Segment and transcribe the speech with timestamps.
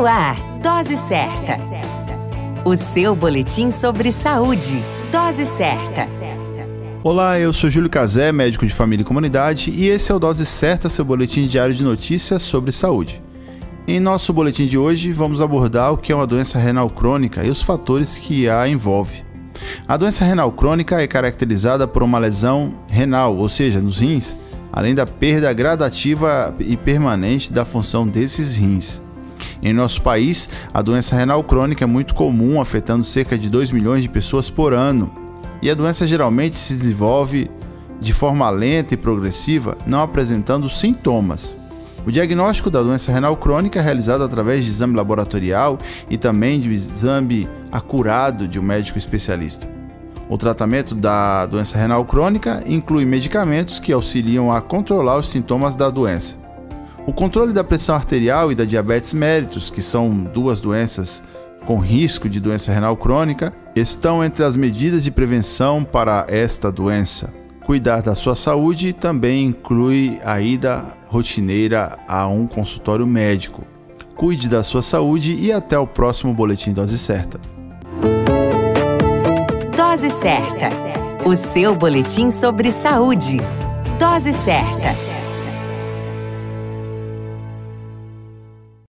[0.00, 1.58] No ar, Dose Certa.
[2.64, 4.82] O seu boletim sobre saúde.
[5.12, 6.08] Dose Certa.
[7.04, 10.46] Olá, eu sou Júlio Cazé, médico de família e comunidade, e esse é o Dose
[10.46, 13.20] Certa, seu boletim diário de notícias sobre saúde.
[13.86, 17.50] Em nosso boletim de hoje, vamos abordar o que é uma doença renal crônica e
[17.50, 19.22] os fatores que a envolve.
[19.86, 24.38] A doença renal crônica é caracterizada por uma lesão renal, ou seja, nos rins,
[24.72, 29.02] além da perda gradativa e permanente da função desses rins.
[29.62, 34.02] Em nosso país, a doença renal crônica é muito comum, afetando cerca de 2 milhões
[34.02, 35.10] de pessoas por ano.
[35.62, 37.50] E a doença geralmente se desenvolve
[38.00, 41.54] de forma lenta e progressiva, não apresentando sintomas.
[42.06, 45.78] O diagnóstico da doença renal crônica é realizado através de exame laboratorial
[46.08, 49.68] e também de exame acurado de um médico especialista.
[50.28, 55.90] O tratamento da doença renal crônica inclui medicamentos que auxiliam a controlar os sintomas da
[55.90, 56.36] doença.
[57.10, 61.24] O controle da pressão arterial e da diabetes mellitus, que são duas doenças
[61.66, 67.34] com risco de doença renal crônica, estão entre as medidas de prevenção para esta doença.
[67.66, 73.64] Cuidar da sua saúde também inclui a ida rotineira a um consultório médico.
[74.14, 77.40] Cuide da sua saúde e até o próximo Boletim Dose Certa.
[79.76, 80.70] Dose Certa.
[81.24, 83.38] O seu boletim sobre saúde.
[83.98, 85.09] Dose Certa.